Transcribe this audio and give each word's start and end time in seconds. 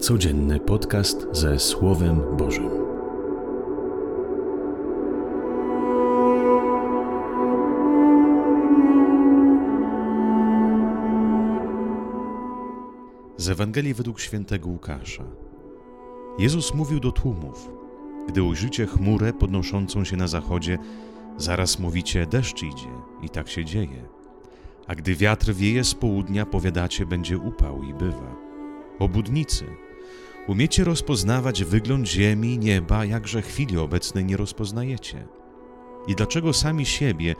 Codzienny 0.00 0.60
podcast 0.60 1.26
ze 1.32 1.58
Słowem 1.58 2.36
Bożym. 2.36 2.70
Z 13.36 13.48
Ewangelii 13.48 13.94
według 13.94 14.20
świętego 14.20 14.68
Łukasza. 14.68 15.24
Jezus 16.38 16.74
mówił 16.74 17.00
do 17.00 17.12
tłumów: 17.12 17.70
Gdy 18.28 18.42
ujrzycie 18.42 18.86
chmurę 18.86 19.32
podnoszącą 19.32 20.04
się 20.04 20.16
na 20.16 20.28
zachodzie, 20.28 20.78
zaraz 21.36 21.78
mówicie: 21.78 22.26
deszcz 22.26 22.62
idzie, 22.62 22.90
i 23.22 23.28
tak 23.28 23.48
się 23.48 23.64
dzieje. 23.64 24.08
A 24.86 24.94
gdy 24.94 25.14
wiatr 25.14 25.52
wieje 25.52 25.84
z 25.84 25.94
południa, 25.94 26.46
powiadacie: 26.46 27.06
będzie 27.06 27.38
upał, 27.38 27.82
i 27.82 27.94
bywa. 27.94 28.36
Obudnicy, 28.98 29.64
umiecie 30.48 30.84
rozpoznawać 30.84 31.64
wygląd 31.64 32.08
ziemi 32.08 32.54
i 32.54 32.58
nieba, 32.58 33.04
jakże 33.04 33.42
chwili 33.42 33.78
obecnej 33.78 34.24
nie 34.24 34.36
rozpoznajecie. 34.36 35.28
I 36.06 36.14
dlaczego 36.14 36.52
sami 36.52 36.86
siebie 36.86 37.34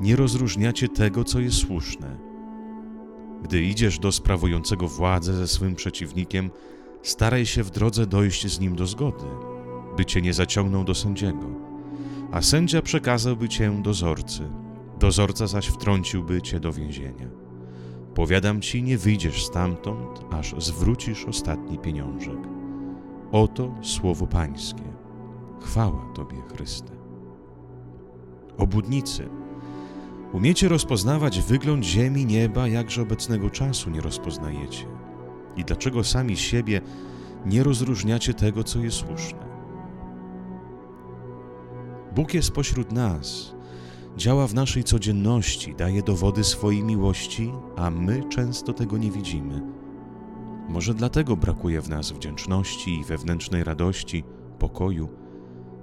nie 0.00 0.16
rozróżniacie 0.16 0.88
tego, 0.88 1.24
co 1.24 1.40
jest 1.40 1.56
słuszne? 1.56 2.18
Gdy 3.42 3.62
idziesz 3.62 3.98
do 3.98 4.12
sprawującego 4.12 4.88
władzę 4.88 5.34
ze 5.34 5.48
swym 5.48 5.74
przeciwnikiem, 5.74 6.50
staraj 7.02 7.46
się 7.46 7.62
w 7.62 7.70
drodze 7.70 8.06
dojść 8.06 8.46
z 8.46 8.60
nim 8.60 8.76
do 8.76 8.86
zgody, 8.86 9.26
by 9.96 10.04
cię 10.04 10.22
nie 10.22 10.34
zaciągnął 10.34 10.84
do 10.84 10.94
sędziego, 10.94 11.46
a 12.32 12.42
sędzia 12.42 12.82
przekazałby 12.82 13.48
cię 13.48 13.82
dozorcy, 13.82 14.42
dozorca 14.98 15.46
zaś 15.46 15.66
wtrąciłby 15.66 16.42
cię 16.42 16.60
do 16.60 16.72
więzienia. 16.72 17.49
Powiadam 18.14 18.60
ci, 18.60 18.82
nie 18.82 18.98
wyjdziesz 18.98 19.46
stamtąd, 19.46 20.20
aż 20.30 20.54
zwrócisz 20.58 21.24
ostatni 21.24 21.78
pieniążek. 21.78 22.38
Oto 23.32 23.74
słowo 23.82 24.26
Pańskie. 24.26 24.82
Chwała 25.60 26.12
Tobie, 26.14 26.36
Chryste. 26.54 26.92
Obudnicy, 28.58 29.28
umiecie 30.32 30.68
rozpoznawać 30.68 31.40
wygląd 31.40 31.84
ziemi, 31.84 32.26
nieba, 32.26 32.68
jakże 32.68 33.02
obecnego 33.02 33.50
czasu 33.50 33.90
nie 33.90 34.00
rozpoznajecie. 34.00 34.86
I 35.56 35.64
dlaczego 35.64 36.04
sami 36.04 36.36
siebie 36.36 36.80
nie 37.46 37.62
rozróżniacie 37.62 38.34
tego, 38.34 38.64
co 38.64 38.78
jest 38.78 38.96
słuszne? 38.96 39.50
Bóg 42.14 42.34
jest 42.34 42.52
pośród 42.52 42.92
nas, 42.92 43.54
działa 44.20 44.46
w 44.46 44.54
naszej 44.54 44.84
codzienności, 44.84 45.74
daje 45.74 46.02
dowody 46.02 46.44
swojej 46.44 46.82
miłości, 46.82 47.52
a 47.76 47.90
my 47.90 48.22
często 48.28 48.72
tego 48.72 48.98
nie 48.98 49.10
widzimy. 49.10 49.62
Może 50.68 50.94
dlatego 50.94 51.36
brakuje 51.36 51.80
w 51.80 51.88
nas 51.88 52.12
wdzięczności 52.12 53.00
i 53.00 53.04
wewnętrznej 53.04 53.64
radości, 53.64 54.24
pokoju, 54.58 55.08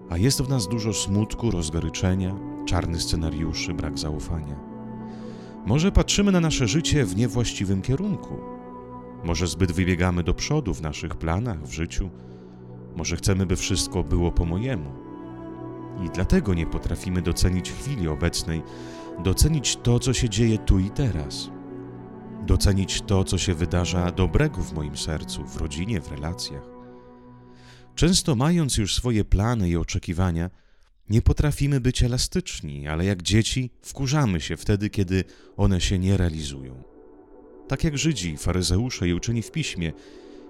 a 0.09 0.17
jest 0.17 0.41
w 0.41 0.49
nas 0.49 0.67
dużo 0.67 0.93
smutku, 0.93 1.51
rozgoryczenia, 1.51 2.35
czarnych 2.65 3.01
scenariuszy, 3.01 3.73
brak 3.73 3.99
zaufania. 3.99 4.59
Może 5.65 5.91
patrzymy 5.91 6.31
na 6.31 6.39
nasze 6.39 6.67
życie 6.67 7.05
w 7.05 7.17
niewłaściwym 7.17 7.81
kierunku. 7.81 8.35
Może 9.23 9.47
zbyt 9.47 9.71
wybiegamy 9.71 10.23
do 10.23 10.33
przodu 10.33 10.73
w 10.73 10.81
naszych 10.81 11.15
planach, 11.15 11.63
w 11.63 11.71
życiu. 11.71 12.09
Może 12.95 13.15
chcemy, 13.15 13.45
by 13.45 13.55
wszystko 13.55 14.03
było 14.03 14.31
po 14.31 14.45
mojemu. 14.45 15.06
I 16.05 16.09
dlatego 16.09 16.53
nie 16.53 16.65
potrafimy 16.65 17.21
docenić 17.21 17.71
chwili 17.71 18.07
obecnej, 18.07 18.61
docenić 19.23 19.75
to, 19.75 19.99
co 19.99 20.13
się 20.13 20.29
dzieje 20.29 20.57
tu 20.57 20.79
i 20.79 20.89
teraz. 20.89 21.49
Docenić 22.45 23.01
to, 23.01 23.23
co 23.23 23.37
się 23.37 23.53
wydarza 23.53 24.11
dobrego 24.11 24.61
w 24.61 24.73
moim 24.73 24.97
sercu, 24.97 25.45
w 25.45 25.57
rodzinie, 25.57 26.01
w 26.01 26.11
relacjach. 26.11 26.63
Często 27.95 28.35
mając 28.35 28.77
już 28.77 28.95
swoje 28.95 29.25
plany 29.25 29.69
i 29.69 29.77
oczekiwania, 29.77 30.49
nie 31.09 31.21
potrafimy 31.21 31.79
być 31.81 32.03
elastyczni, 32.03 32.87
ale 32.87 33.05
jak 33.05 33.23
dzieci 33.23 33.71
wkurzamy 33.81 34.41
się 34.41 34.57
wtedy, 34.57 34.89
kiedy 34.89 35.23
one 35.57 35.81
się 35.81 35.99
nie 35.99 36.17
realizują. 36.17 36.83
Tak 37.67 37.83
jak 37.83 37.97
Żydzi, 37.97 38.37
faryzeusze 38.37 39.07
i 39.07 39.13
uczeni 39.13 39.41
w 39.41 39.51
piśmie 39.51 39.93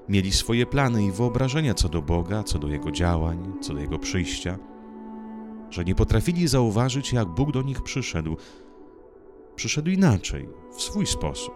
mieli 0.09 0.31
swoje 0.31 0.66
plany 0.66 1.06
i 1.06 1.12
wyobrażenia 1.12 1.74
co 1.74 1.90
do 1.90 2.02
Boga, 2.02 2.44
co 2.44 2.59
do 2.59 2.68
Jego 2.68 2.91
działań, 2.91 3.53
co 3.62 3.74
do 3.74 3.80
Jego 3.80 4.00
przyjścia, 4.00 4.57
że 5.77 5.85
nie 5.85 5.95
potrafili 5.95 6.47
zauważyć, 6.47 7.13
jak 7.13 7.27
Bóg 7.27 7.51
do 7.51 7.61
nich 7.61 7.81
przyszedł. 7.81 8.38
Przyszedł 9.55 9.89
inaczej, 9.89 10.49
w 10.77 10.81
swój 10.81 11.05
sposób, 11.05 11.53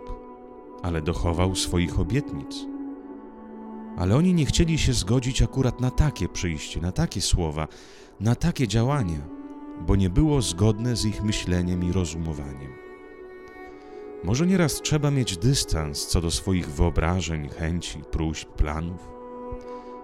ale 0.83 1.01
dochował 1.01 1.55
swoich 1.55 1.99
obietnic. 1.99 2.65
Ale 3.97 4.15
oni 4.15 4.33
nie 4.33 4.45
chcieli 4.45 4.77
się 4.77 4.93
zgodzić 4.93 5.41
akurat 5.41 5.81
na 5.81 5.91
takie 5.91 6.27
przyjście, 6.27 6.81
na 6.81 6.91
takie 6.91 7.21
słowa, 7.21 7.67
na 8.19 8.35
takie 8.35 8.67
działania, 8.67 9.27
bo 9.87 9.95
nie 9.95 10.09
było 10.09 10.41
zgodne 10.41 10.95
z 10.95 11.05
ich 11.05 11.23
myśleniem 11.23 11.83
i 11.83 11.91
rozumowaniem. 11.91 12.71
Może 14.23 14.47
nieraz 14.47 14.81
trzeba 14.81 15.11
mieć 15.11 15.37
dystans 15.37 16.07
co 16.07 16.21
do 16.21 16.31
swoich 16.31 16.69
wyobrażeń, 16.69 17.49
chęci, 17.49 18.01
próśb, 18.11 18.49
planów, 18.49 19.07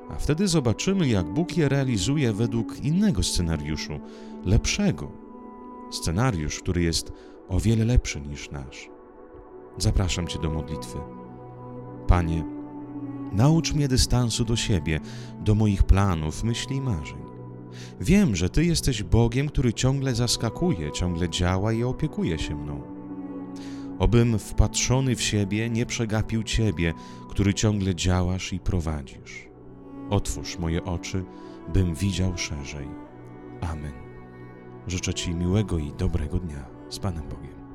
a 0.09 0.15
wtedy 0.15 0.47
zobaczymy, 0.47 1.07
jak 1.07 1.33
Bóg 1.33 1.57
je 1.57 1.69
realizuje 1.69 2.33
według 2.33 2.79
innego 2.83 3.23
scenariuszu, 3.23 3.99
lepszego. 4.45 5.11
Scenariusz, 5.91 6.59
który 6.59 6.81
jest 6.83 7.11
o 7.49 7.59
wiele 7.59 7.85
lepszy 7.85 8.21
niż 8.21 8.51
nasz. 8.51 8.89
Zapraszam 9.77 10.27
Cię 10.27 10.39
do 10.39 10.49
modlitwy. 10.49 10.97
Panie, 12.07 12.43
naucz 13.31 13.73
mnie 13.73 13.87
dystansu 13.87 14.45
do 14.45 14.55
siebie, 14.55 14.99
do 15.39 15.55
moich 15.55 15.83
planów, 15.83 16.43
myśli 16.43 16.75
i 16.75 16.81
marzeń. 16.81 17.27
Wiem, 18.01 18.35
że 18.35 18.49
Ty 18.49 18.65
jesteś 18.65 19.03
Bogiem, 19.03 19.47
który 19.47 19.73
ciągle 19.73 20.15
zaskakuje, 20.15 20.91
ciągle 20.91 21.29
działa 21.29 21.73
i 21.73 21.83
opiekuje 21.83 22.39
się 22.39 22.55
mną. 22.55 22.81
Obym 23.99 24.39
wpatrzony 24.39 25.15
w 25.15 25.21
siebie 25.21 25.69
nie 25.69 25.85
przegapił 25.85 26.43
Ciebie, 26.43 26.93
który 27.29 27.53
ciągle 27.53 27.95
działasz 27.95 28.53
i 28.53 28.59
prowadzisz. 28.59 29.46
Otwórz 30.09 30.57
moje 30.57 30.83
oczy, 30.83 31.25
bym 31.73 31.95
widział 31.95 32.37
szerzej. 32.37 32.87
Amen. 33.61 33.93
Życzę 34.87 35.13
Ci 35.13 35.35
miłego 35.35 35.77
i 35.77 35.91
dobrego 35.91 36.39
dnia 36.39 36.65
z 36.89 36.99
Panem 36.99 37.23
Bogiem. 37.29 37.66